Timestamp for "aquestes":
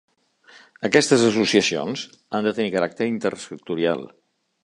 0.87-1.25